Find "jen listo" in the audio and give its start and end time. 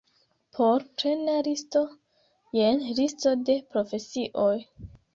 2.59-3.37